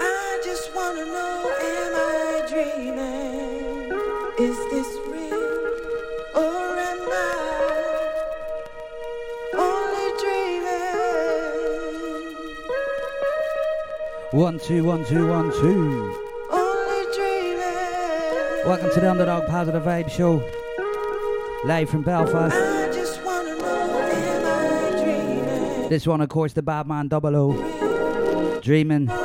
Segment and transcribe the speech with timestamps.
[0.00, 3.92] I just wanna know, am I dreaming?
[4.38, 5.34] Is this real
[6.34, 7.12] or am I
[9.58, 11.02] only dreaming?
[14.32, 16.14] One, two, one, two, one, two.
[16.50, 18.66] Only dreaming.
[18.66, 20.42] Welcome to the Undadog Positive Vibe Show.
[21.64, 22.54] Live from Belfast.
[22.54, 25.88] I just wanna know, am I dreaming?
[25.88, 27.52] This one, of course, the Batman Double O.
[28.62, 29.10] Dreaming.
[29.10, 29.22] Or am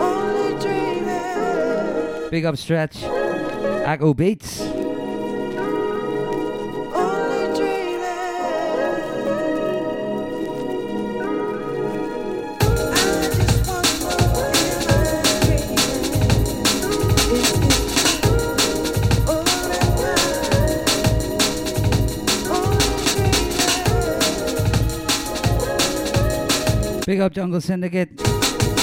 [0.00, 0.04] I
[0.46, 2.30] only dreaming?
[2.30, 2.96] Big up stretch.
[3.84, 4.73] AKO Beatz.
[27.24, 28.10] Up Jungle Syndicate.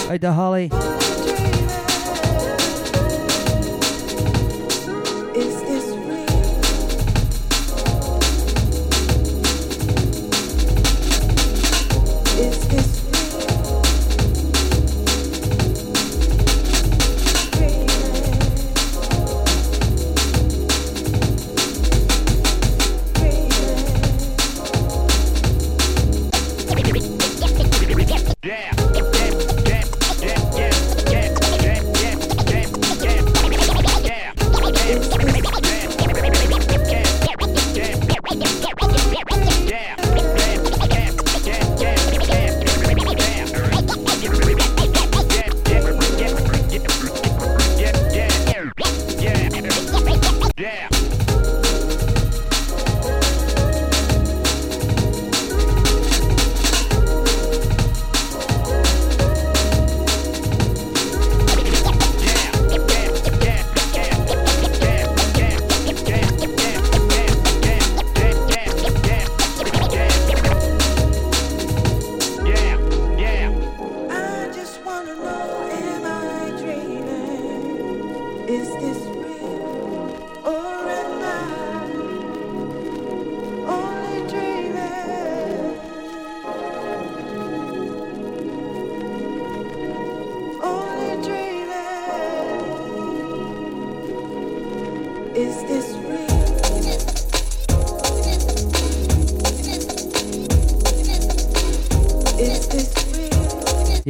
[0.09, 1.01] Out to Holly.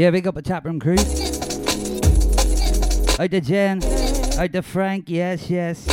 [0.02, 0.98] Yeah, big up a taproom crew.
[3.20, 3.84] Out to Jen.
[4.36, 5.12] Out to Frank.
[5.12, 5.86] Yes, yes.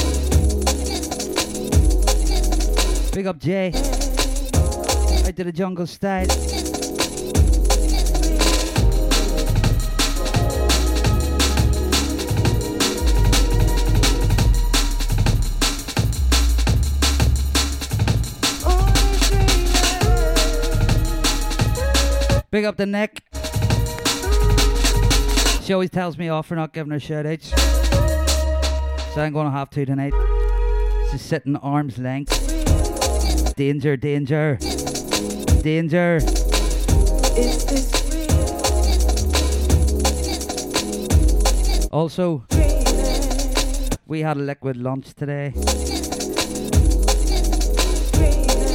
[3.13, 3.67] Big up Jay.
[3.67, 6.27] Out to the jungle style.
[22.51, 23.28] Big up the neck.
[25.69, 27.51] She always tells me off for not giving her shout outs.
[29.13, 30.15] So I'm gonna have to tonight.
[31.11, 33.55] She's sitting arm's length.
[33.55, 34.57] Danger, danger.
[35.61, 36.21] Danger.
[41.93, 42.47] Also,
[44.07, 45.53] we had a liquid lunch today.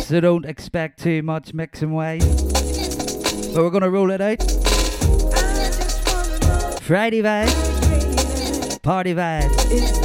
[0.04, 2.20] So don't expect too much mixing way.
[2.20, 4.63] But we're gonna roll it out.
[6.84, 10.03] Friday vibes, Party vibe.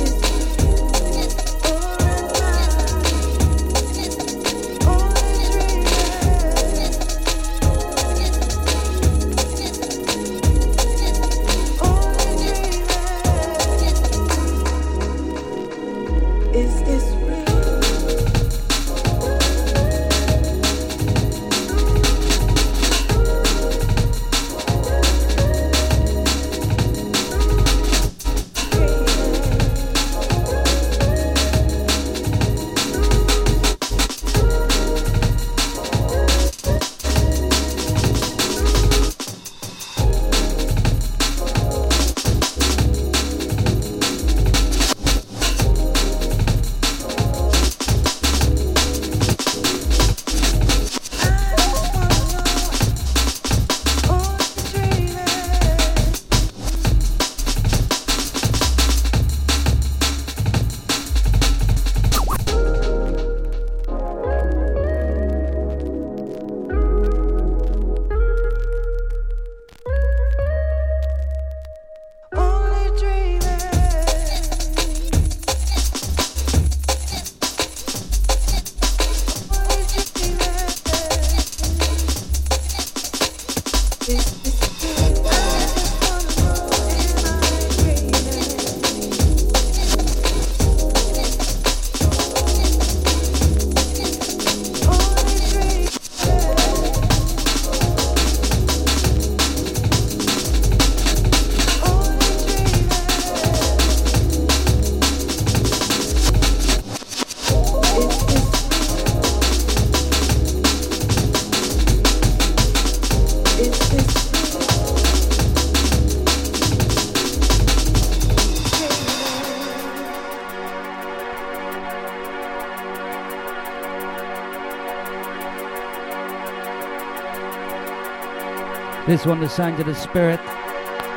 [129.08, 130.38] This one, the sound of the spirit.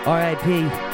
[0.07, 0.90] R.I.P.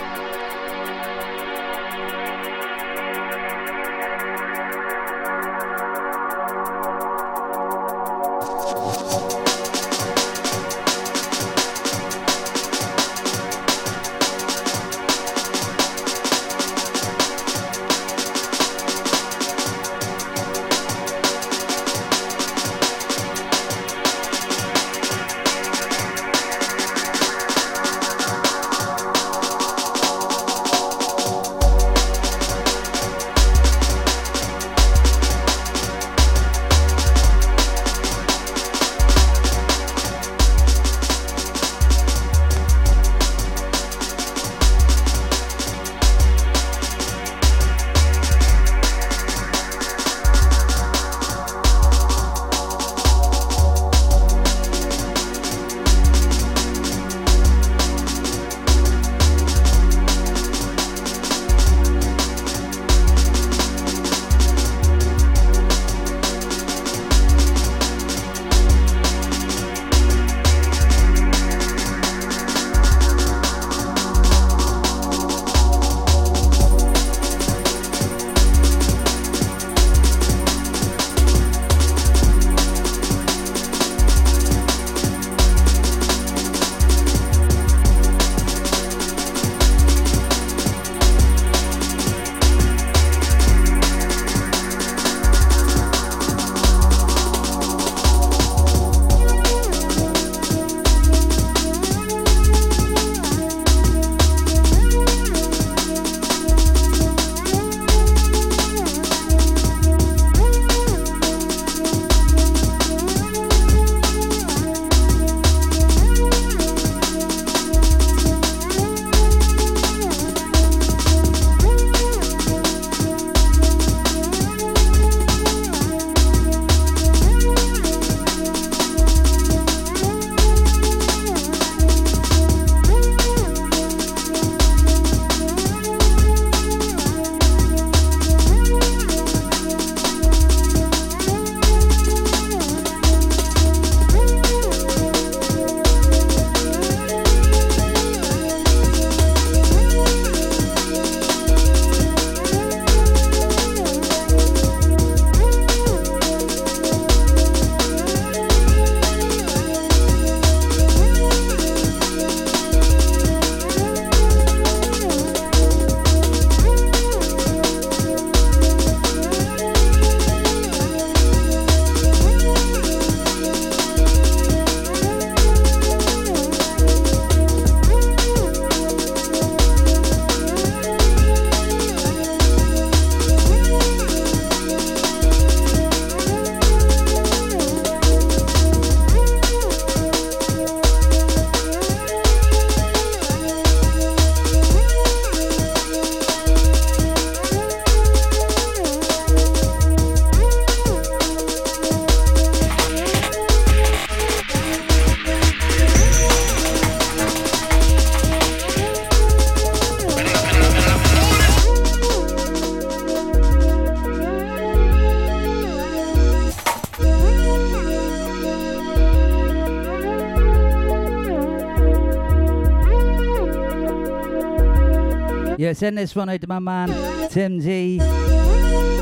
[225.74, 228.00] send this one out to my man, Tim G.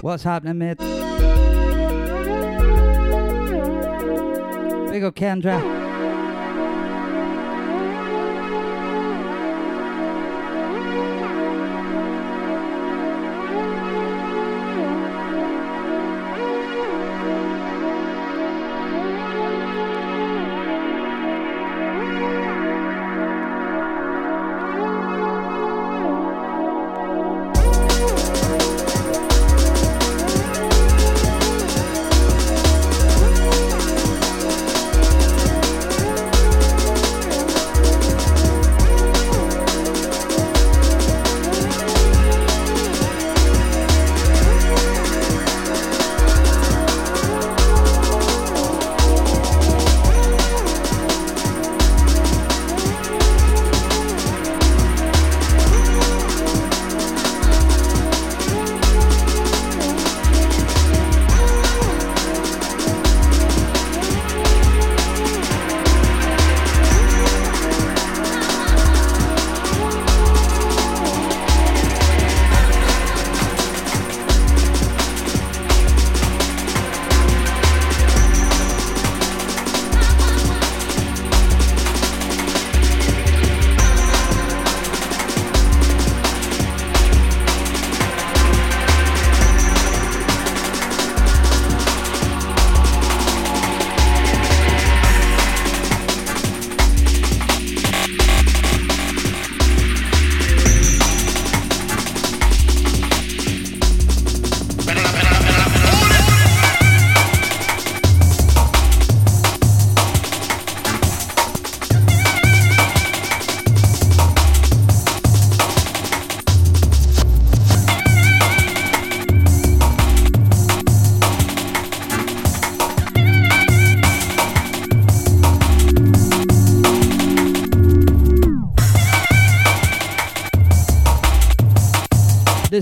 [0.02, 0.78] What's happening, mate?
[4.92, 5.75] Big up Kendra.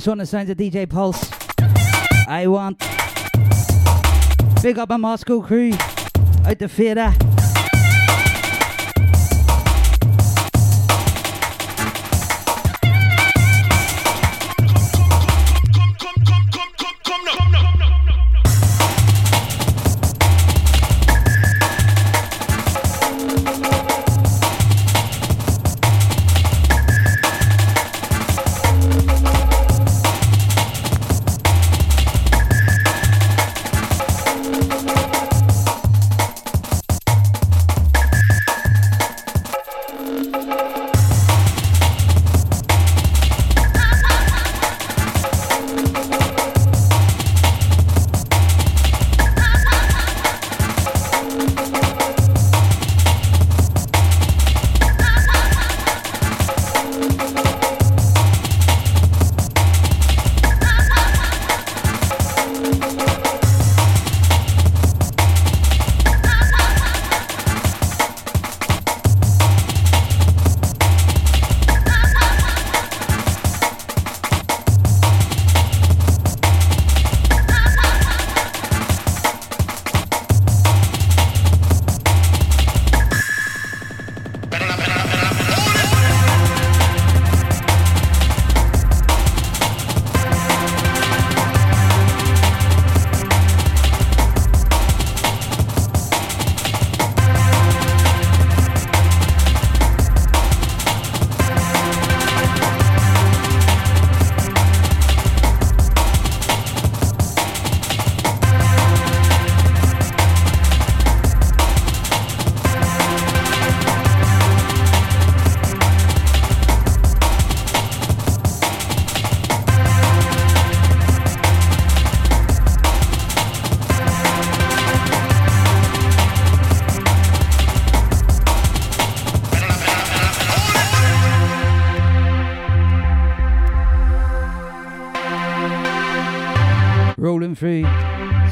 [0.03, 1.31] This one is signed to DJ Pulse.
[2.27, 2.77] I want.
[4.62, 5.72] Big up my Moscow crew.
[6.45, 7.13] Out the theatre.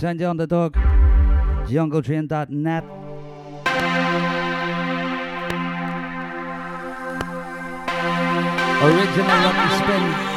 [0.01, 0.73] You on the dog.
[1.67, 2.83] JungleTrain.net.
[8.81, 10.30] Original Lucky Spin.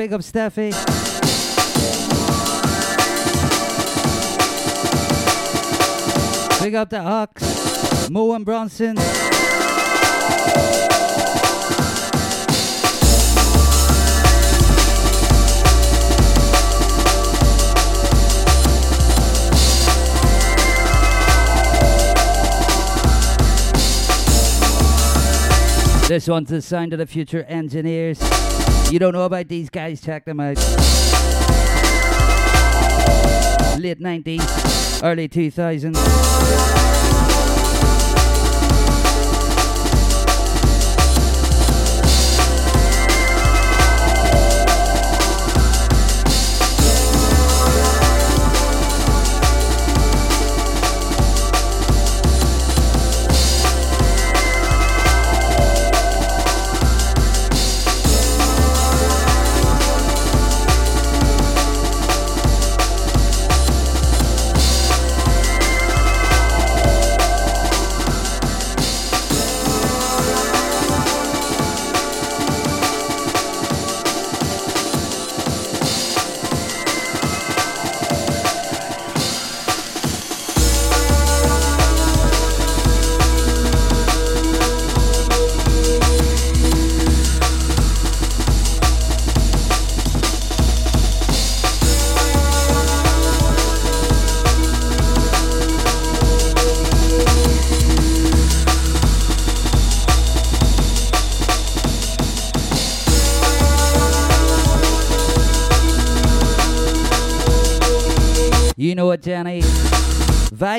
[0.00, 0.70] Big up Steffi.
[6.62, 8.96] Big up the Ox, Mo and Bronson.
[26.08, 28.49] This one's sound of the future engineers.
[28.90, 30.56] You don't know about these guys, check them out.
[33.78, 36.89] Late 90s, early 2000s.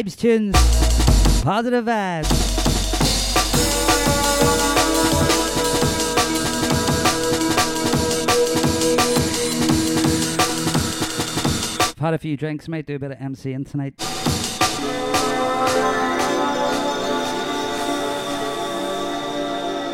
[0.01, 0.55] Vibes tunes,
[1.43, 2.25] positive vibes.
[11.99, 13.93] Had a few drinks, might do a bit of MCing tonight.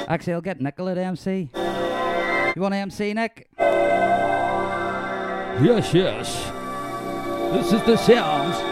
[0.08, 1.50] Actually, I'll get Nickel at MC.
[1.54, 3.50] You want to MC, Nick?
[5.60, 6.52] Yes, yes.
[7.52, 8.67] This is the sounds.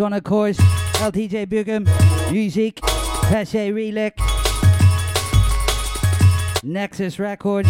[0.00, 1.84] One, of course, LTJ Bukem,
[2.32, 4.16] Music, Peshay Rework,
[6.62, 7.68] Nexus Records.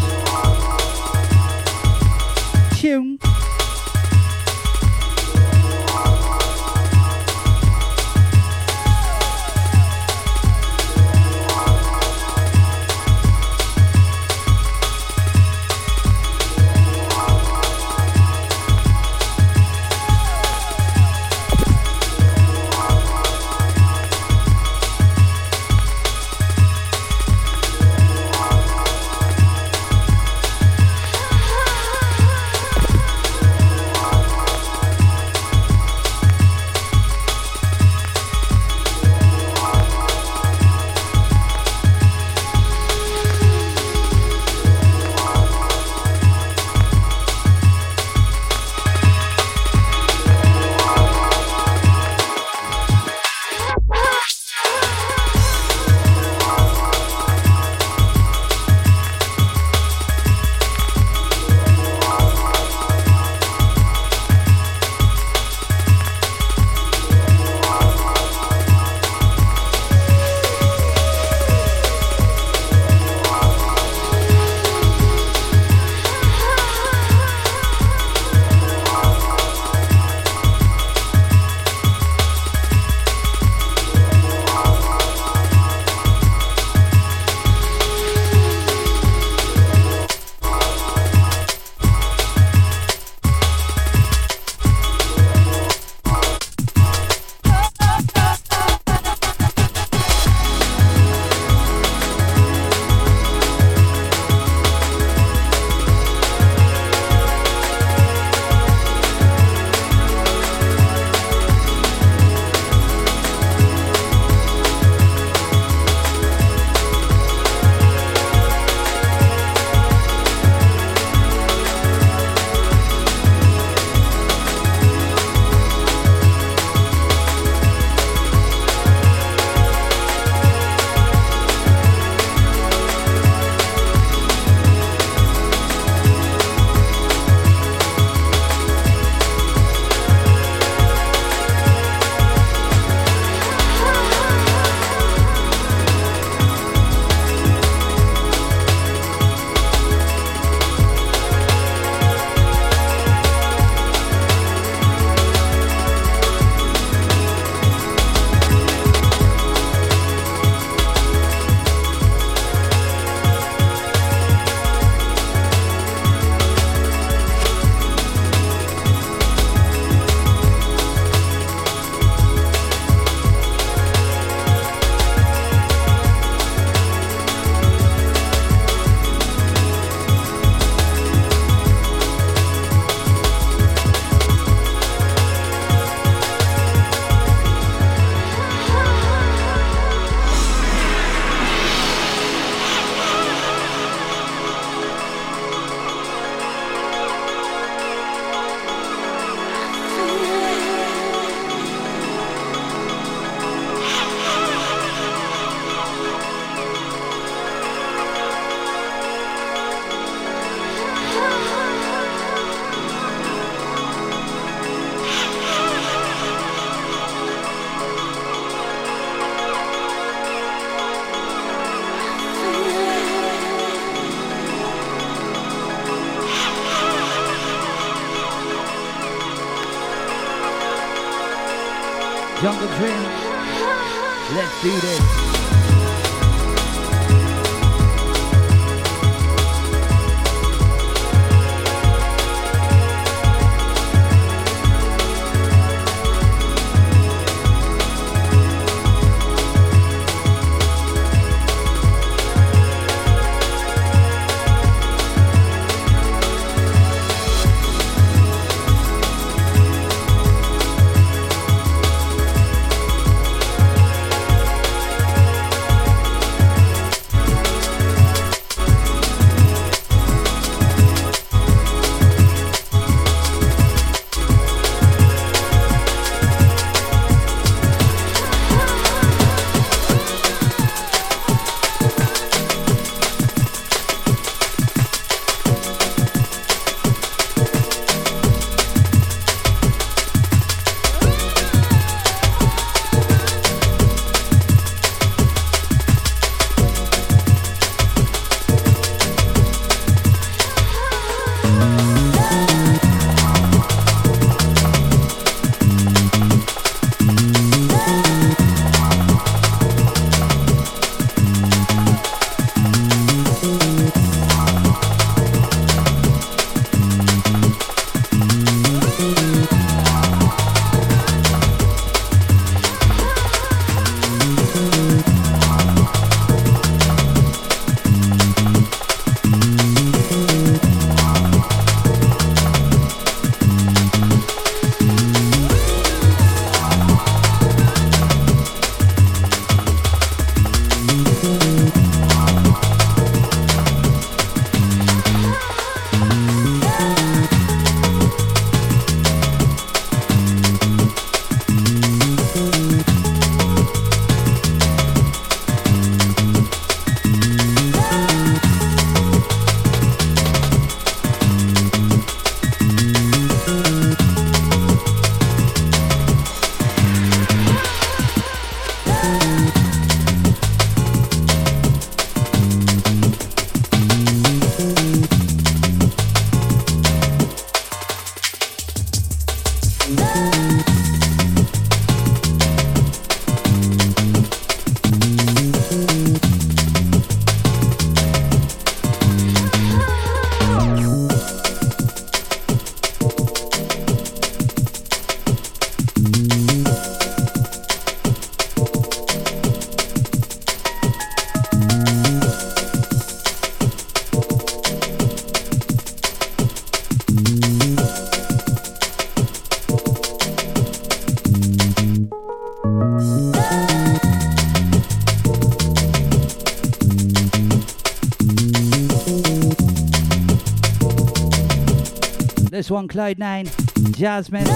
[422.81, 423.45] One, Cloud Nine,
[423.93, 424.47] Jazzmin,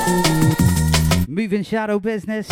[1.29, 2.49] Moving Shadow Business,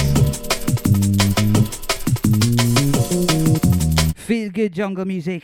[4.14, 5.42] Feel Good Jungle Music,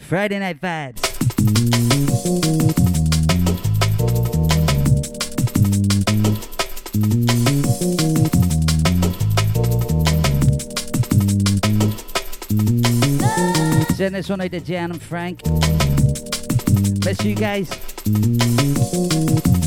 [0.00, 0.98] Friday Night Vibes.
[13.94, 15.46] Send this one out to Jan and Frank.
[17.04, 17.89] Miss you guys.
[18.12, 19.59] うん。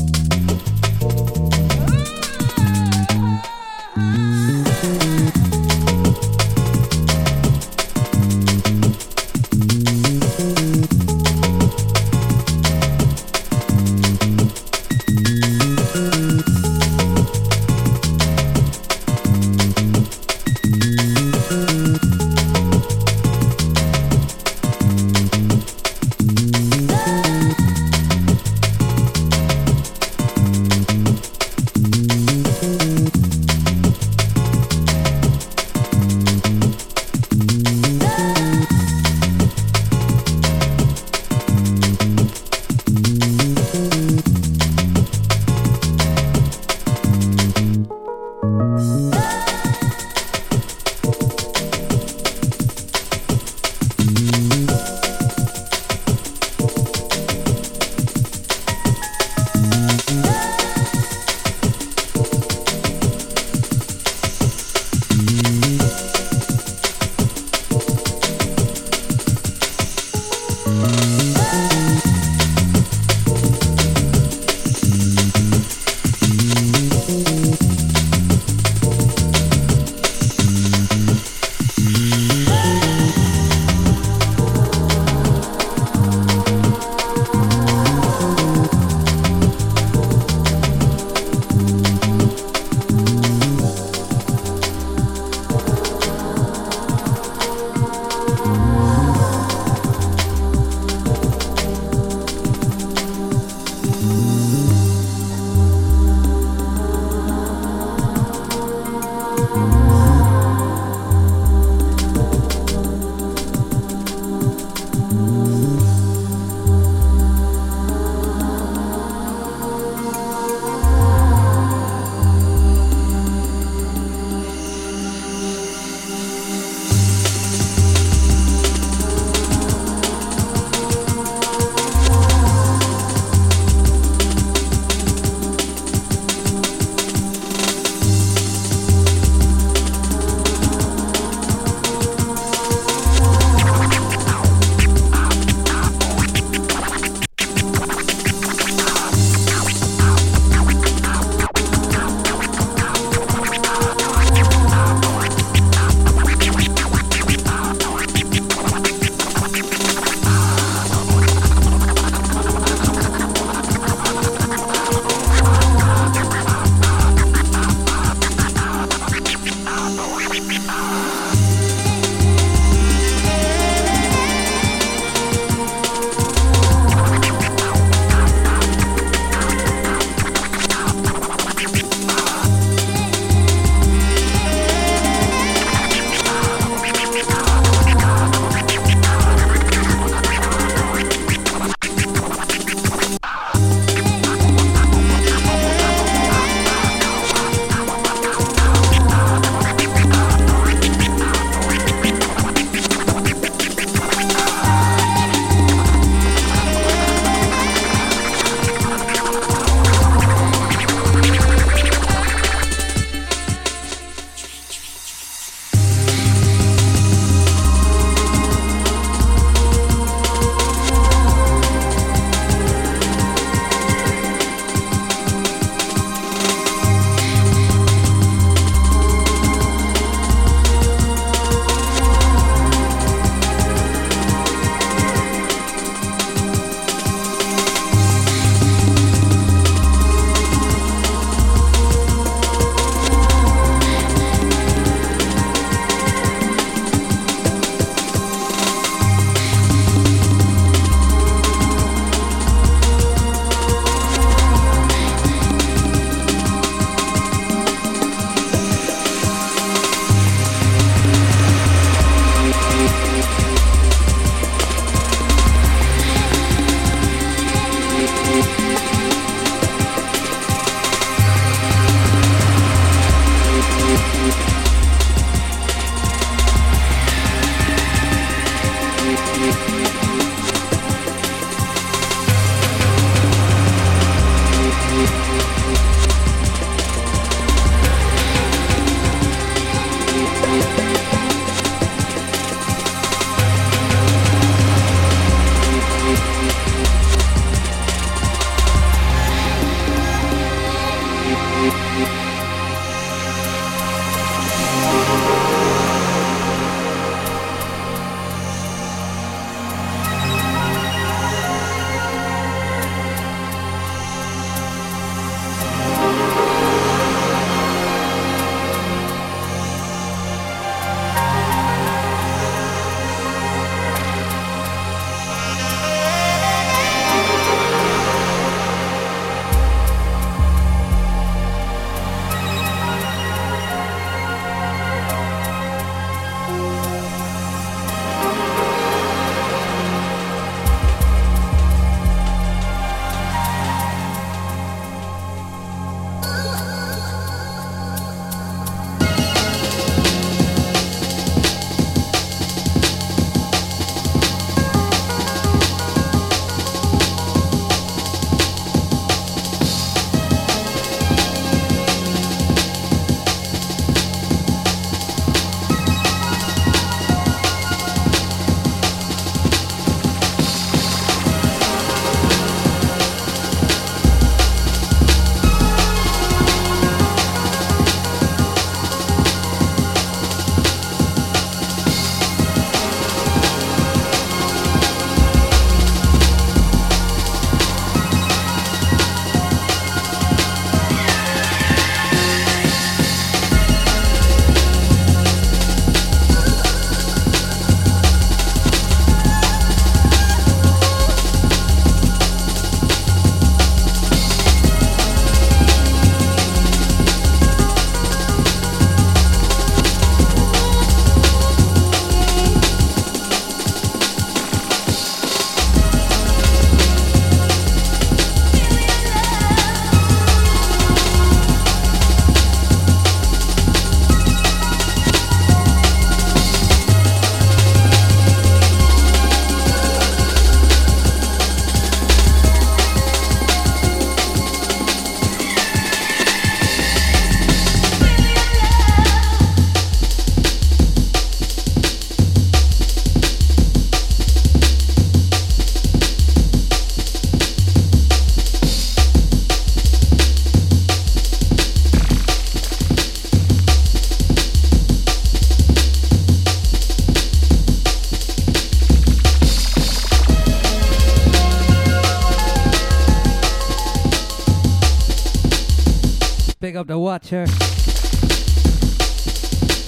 [467.14, 467.42] Watcher.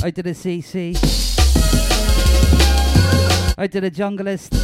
[0.05, 0.95] Out to the CC.
[3.59, 4.55] I did a Junglist.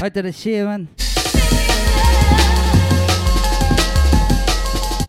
[0.00, 0.86] Out to the Shaman.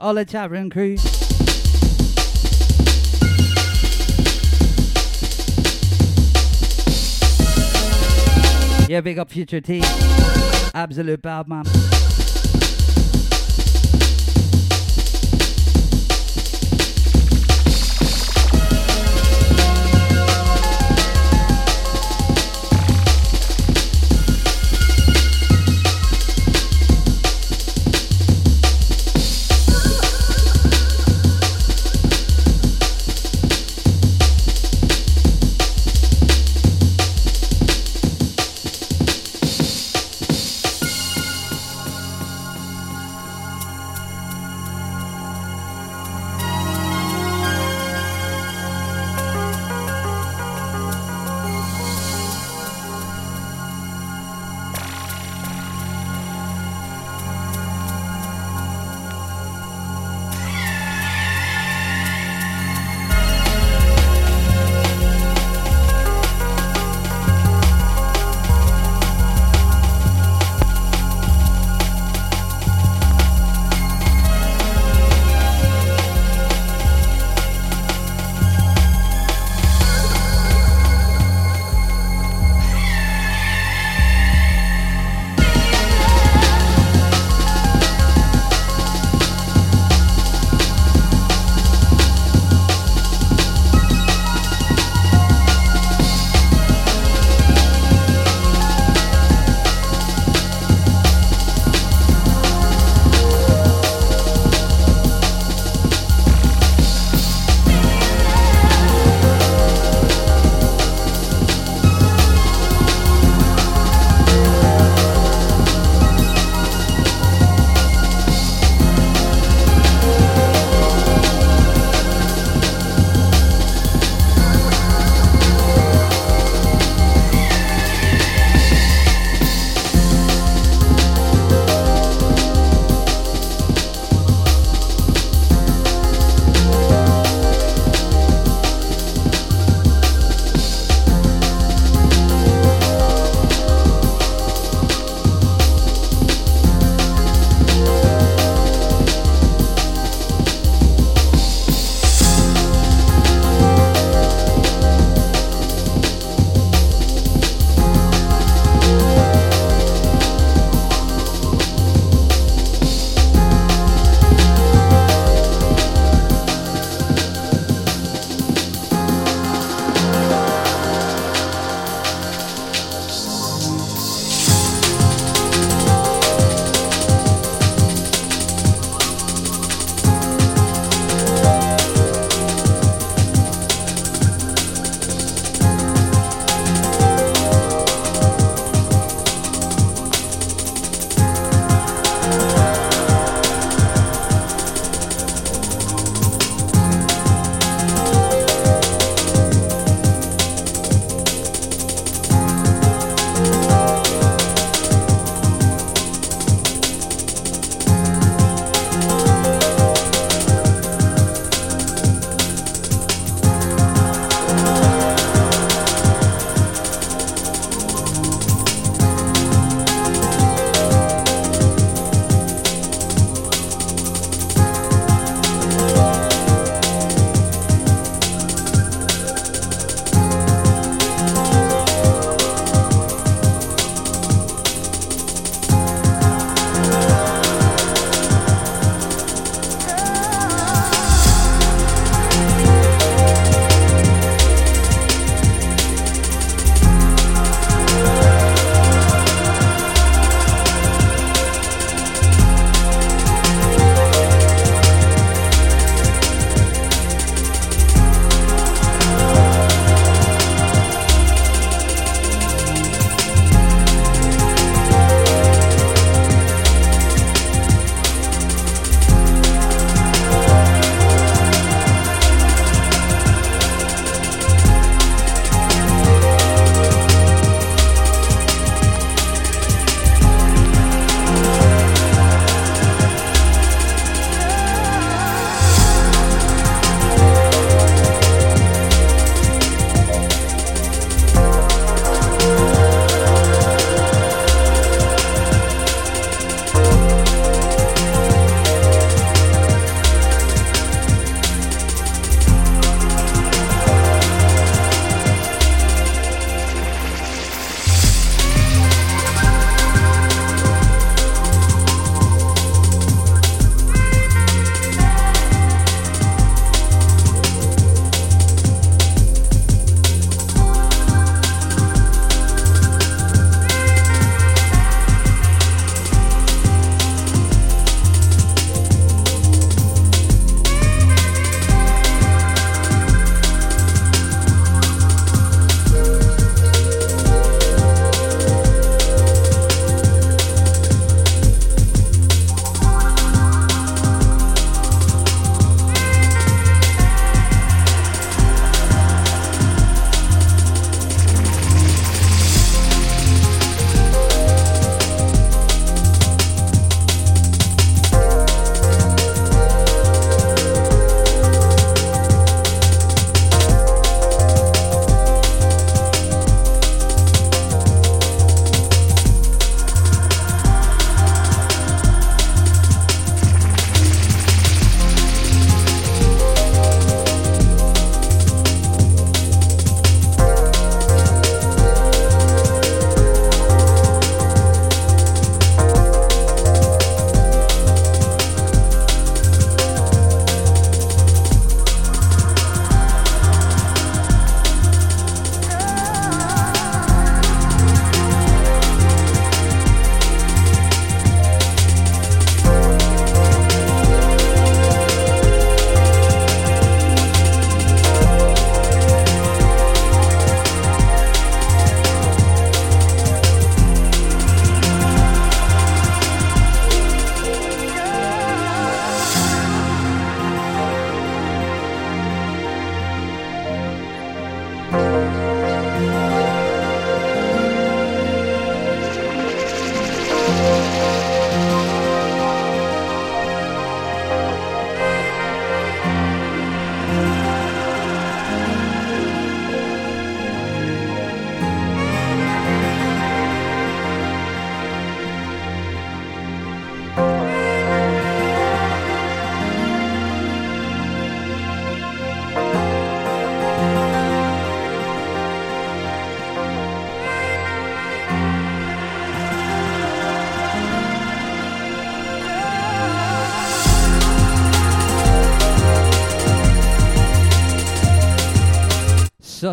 [0.01, 0.97] All the chat room crew.
[8.89, 9.81] Yeah, big up Future T.
[10.73, 11.65] Absolute bad man.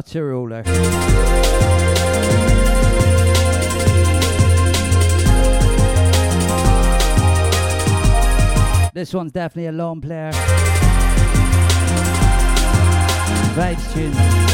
[0.02, 0.62] Such a ruler.
[8.92, 10.30] This one's definitely a lone player.
[13.56, 14.47] Vibes tune.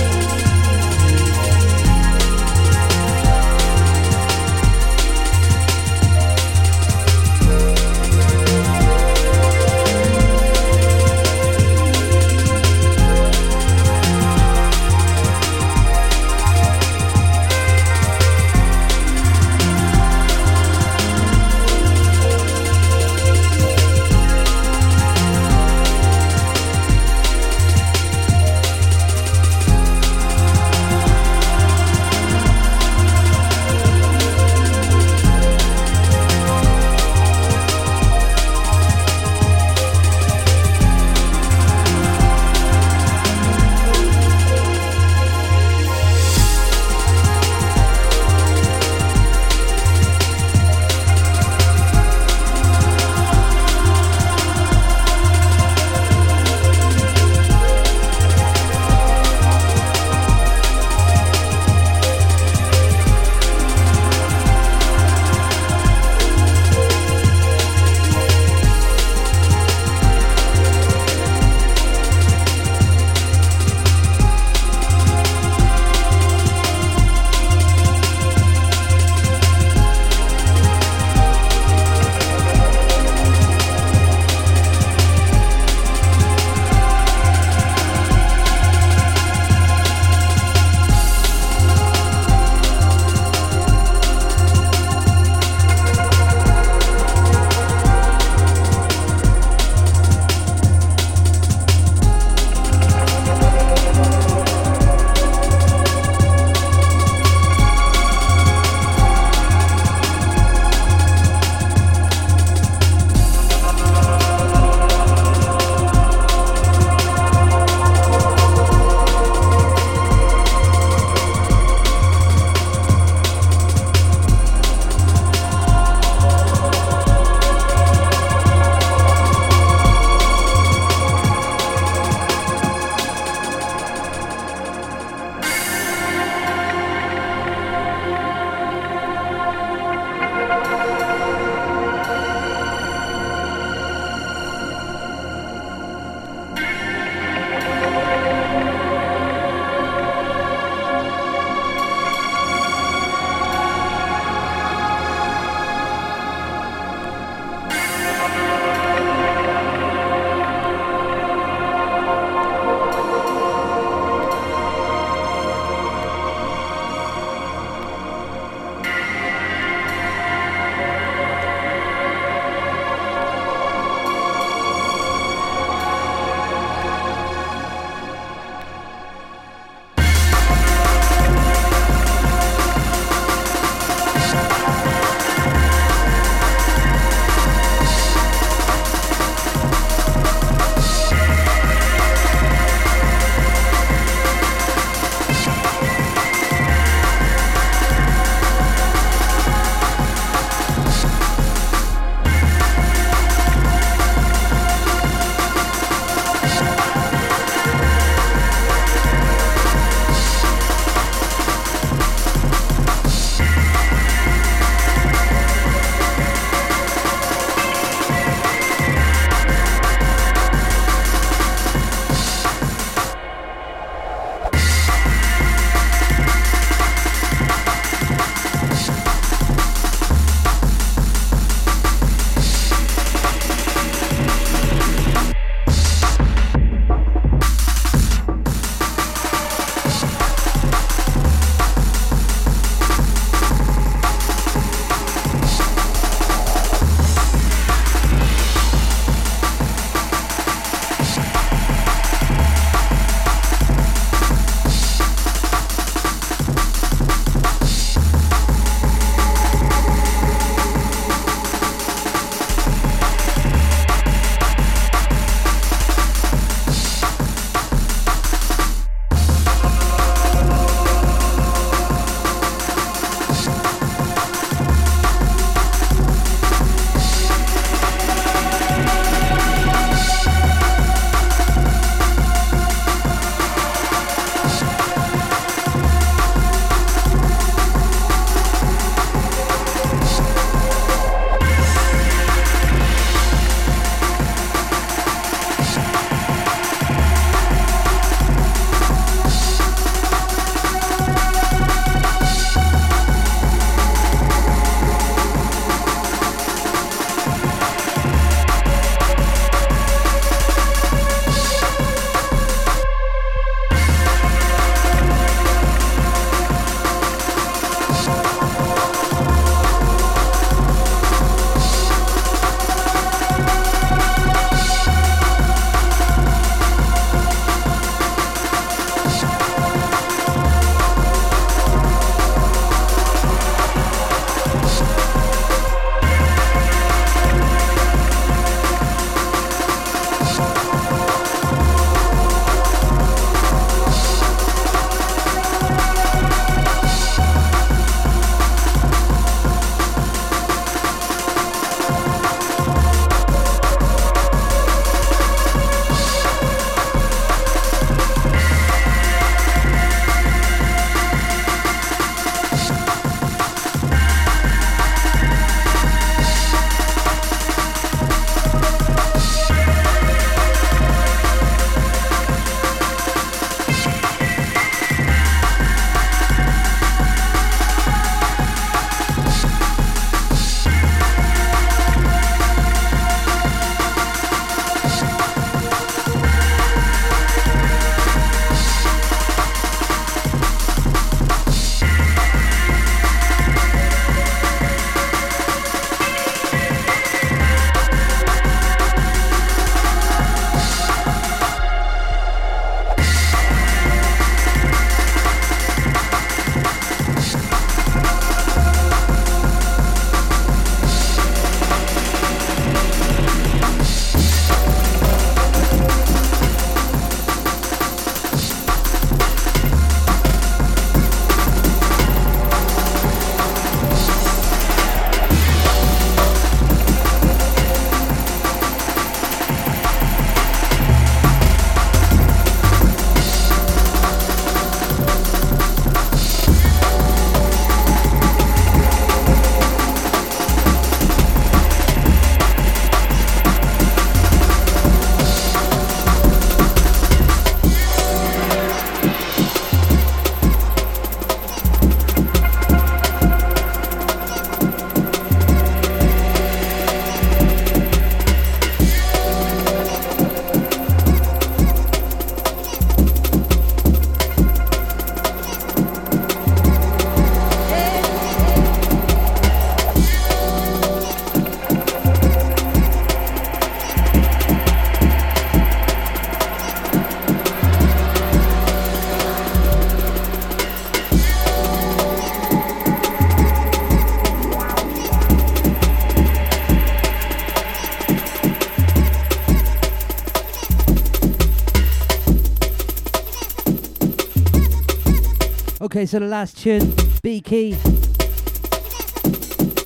[495.94, 496.92] Okay, so the last tune,
[497.22, 497.74] B-Key.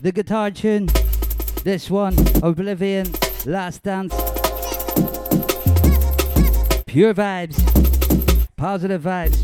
[0.01, 0.89] The guitar tune.
[1.65, 3.13] This one, Oblivion,
[3.45, 4.15] Last Dance.
[6.87, 7.59] Pure vibes.
[8.57, 9.37] Positive vibes.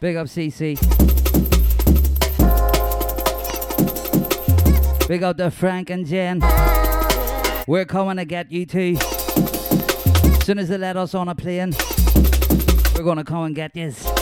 [0.00, 0.78] Big up CC.
[5.06, 6.40] Big up to Frank and Jen.
[7.68, 8.96] We're coming to get you too.
[9.00, 11.74] As soon as they let us on a plane,
[12.94, 14.15] we're gonna come and get yous.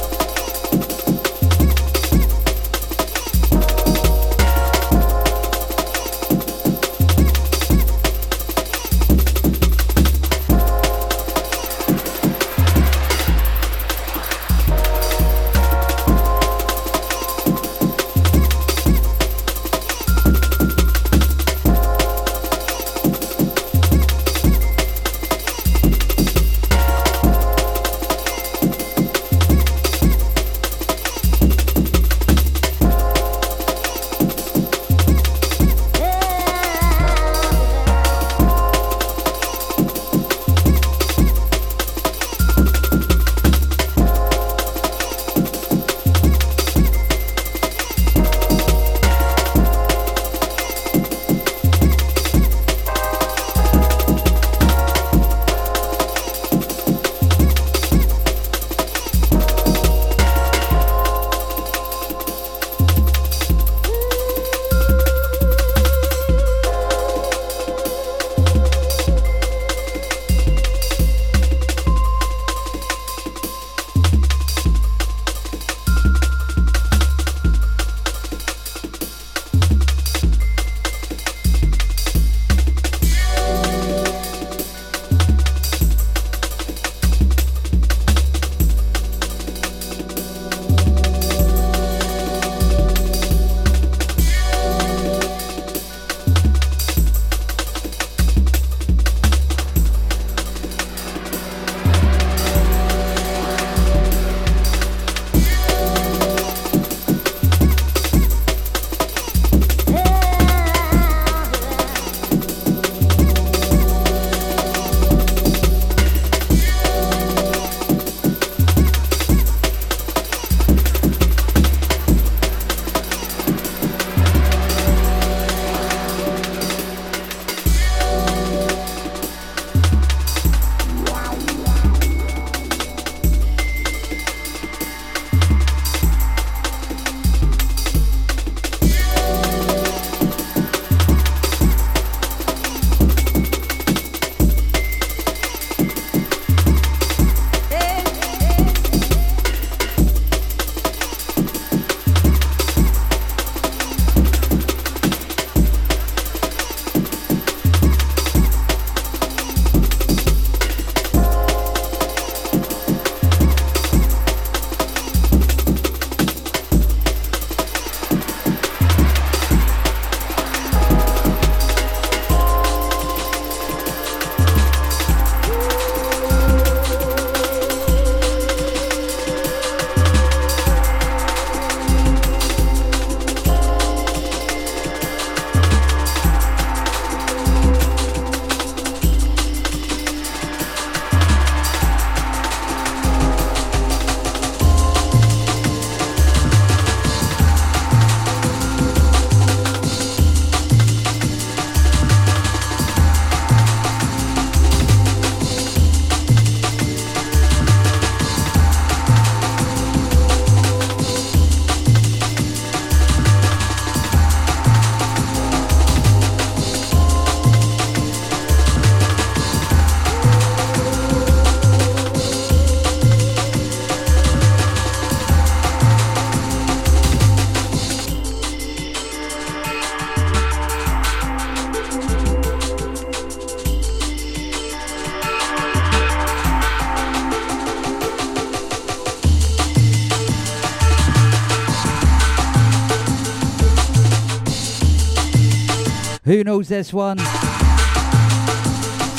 [246.35, 247.19] Who knows this one?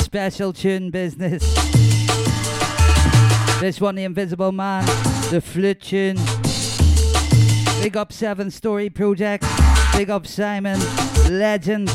[0.00, 1.42] Special tune business.
[3.58, 4.84] This one, The Invisible Man,
[5.30, 6.18] the flute tune.
[7.80, 9.46] Big up Seven Story Project.
[9.94, 10.78] Big up Simon,
[11.30, 11.88] legend.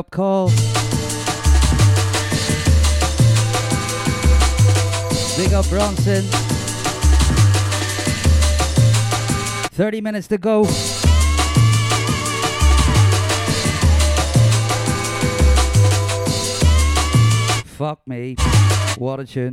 [0.00, 0.48] Up call.
[5.36, 6.24] Big up Bronson.
[9.72, 10.64] 30 minutes to go.
[17.76, 18.36] Fuck me.
[18.96, 19.52] What a tune.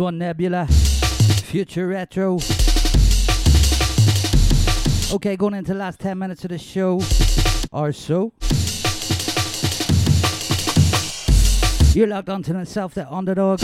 [0.00, 0.66] One, Nebula.
[0.66, 2.38] Future Retro.
[5.12, 7.02] Okay, going into the last 10 minutes of the show
[7.70, 8.32] or so.
[11.94, 13.60] You're locked onto myself, the Undadog.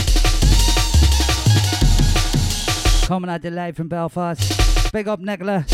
[3.06, 4.92] Coming at you live from Belfast.
[4.92, 5.64] Big up, Nicola.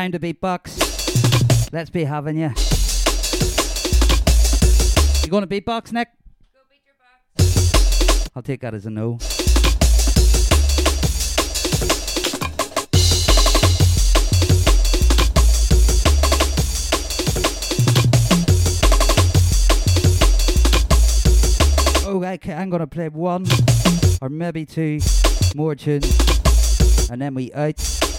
[0.00, 1.70] Time to beatbox.
[1.74, 2.48] Let's be having you.
[5.22, 6.08] You going to beatbox, Nick?
[8.34, 9.18] I'll take that as a no.
[22.06, 23.44] Oh, okay, I'm gonna play one
[24.22, 25.00] or maybe two
[25.54, 26.08] more tunes
[27.10, 28.09] and then we out.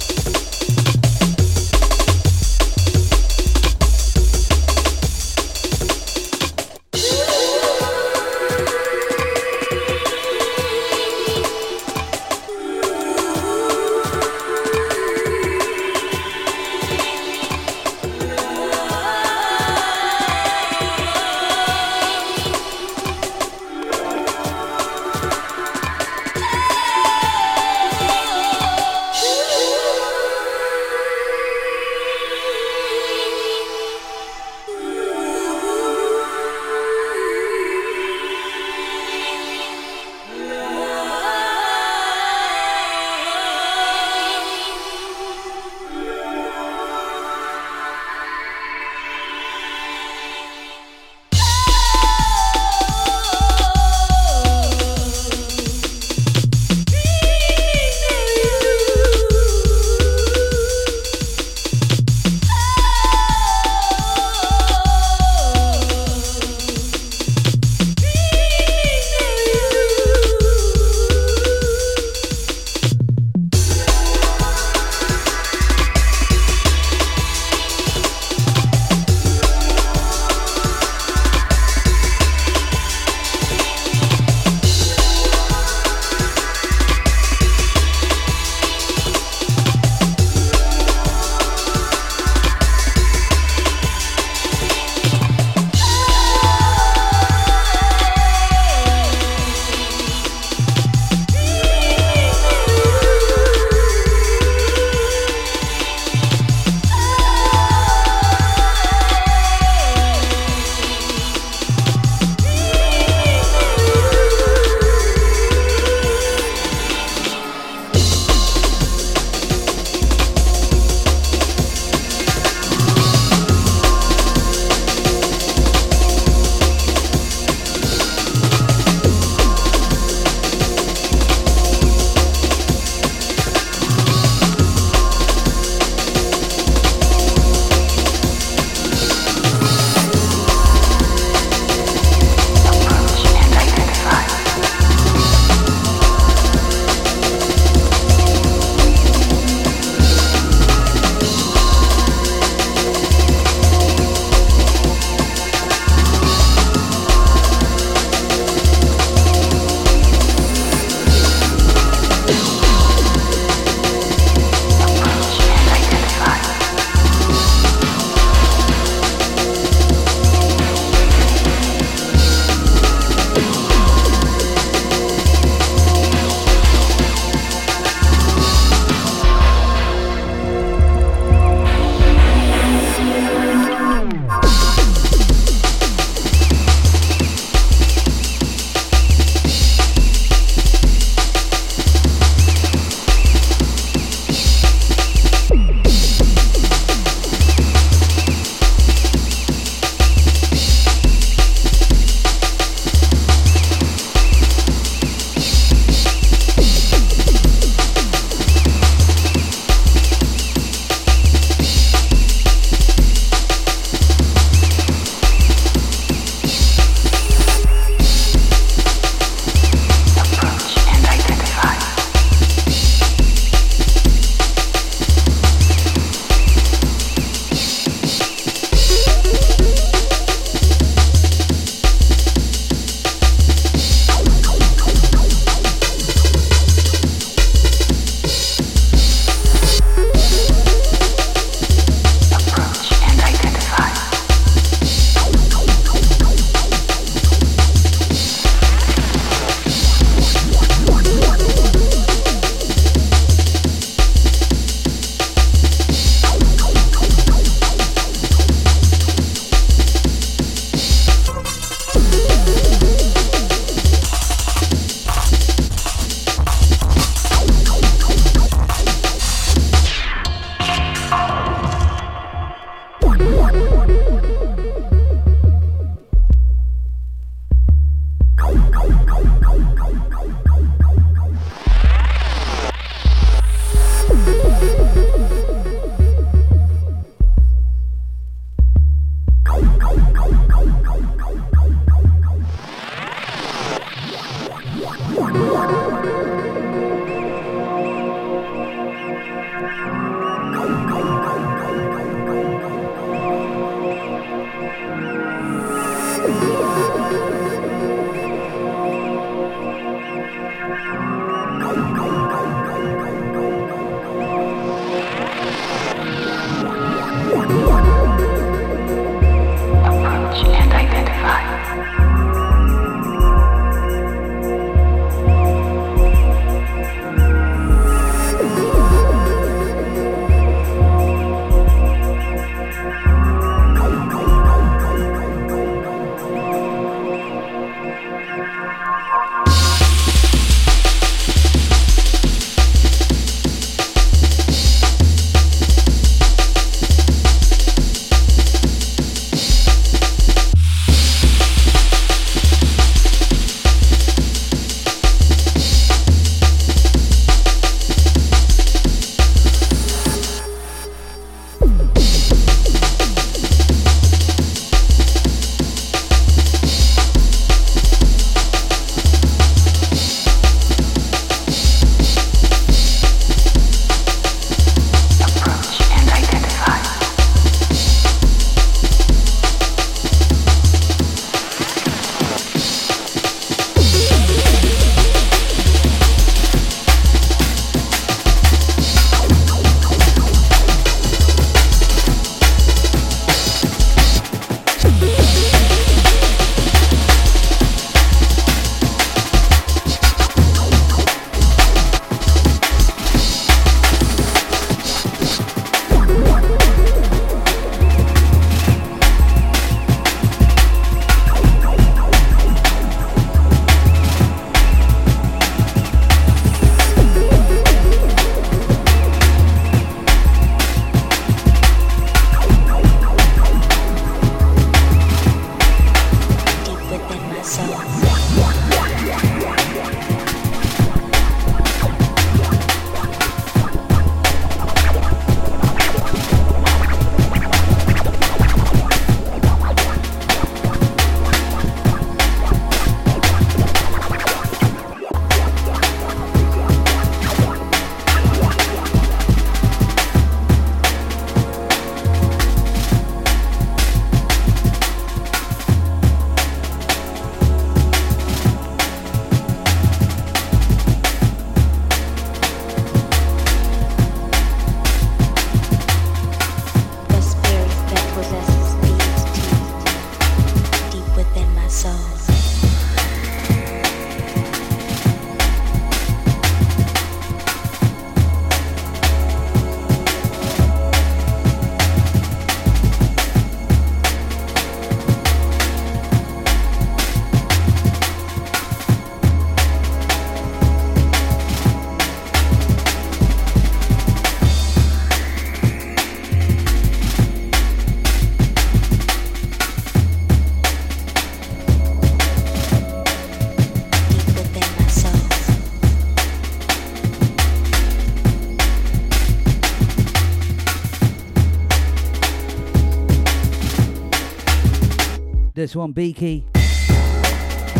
[515.62, 516.44] This one, B-Key.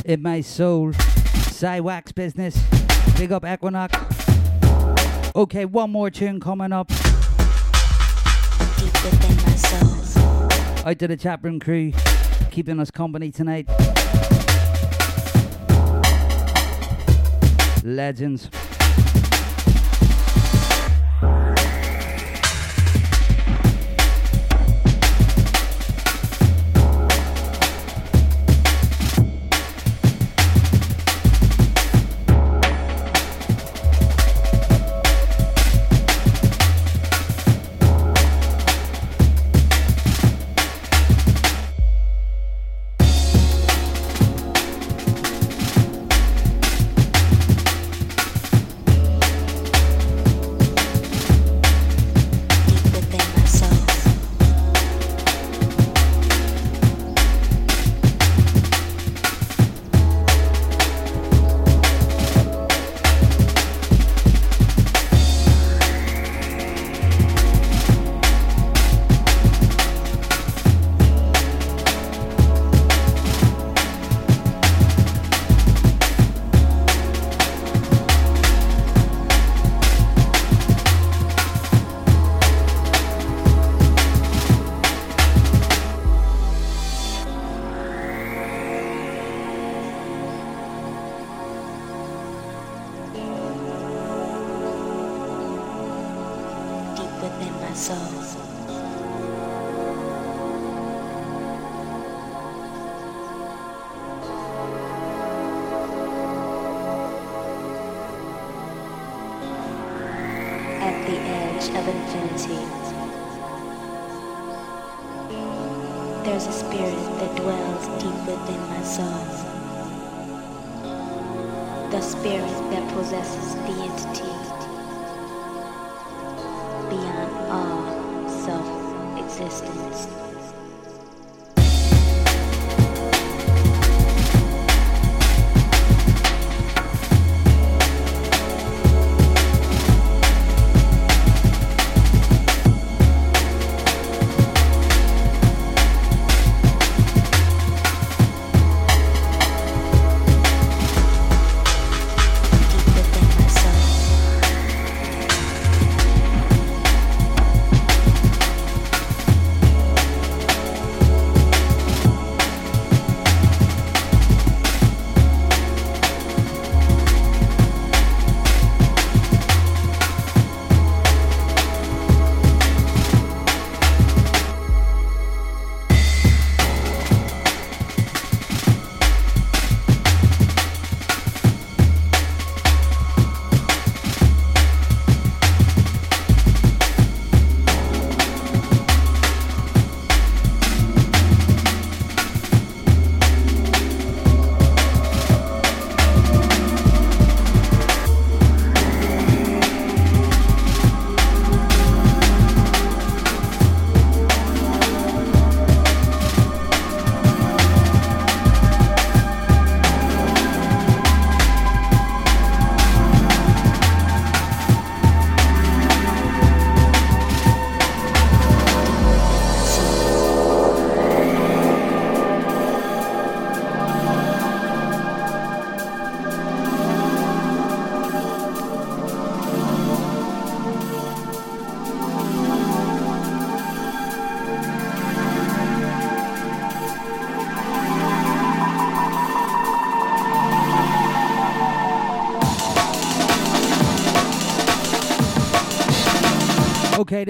[0.06, 0.94] In my soul.
[0.94, 2.56] Sci Wax business.
[3.18, 3.98] Big up Equinox.
[5.36, 6.90] Okay, one more tune coming up.
[6.90, 7.00] Deep
[9.04, 10.48] within my soul.
[10.88, 11.92] Out to the chat room crew,
[12.52, 13.68] keeping us company tonight.
[17.84, 18.48] Legends.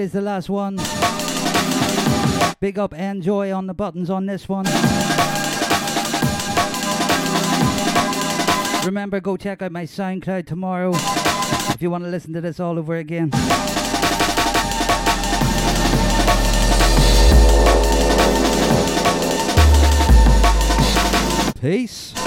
[0.02, 0.76] Is the last one.
[2.58, 4.64] Big up Enjoy on the buttons on this one.
[8.84, 12.80] Remember, go check out my SoundCloud tomorrow if you want to listen to this all
[12.80, 13.30] over again.
[21.60, 22.21] Peace.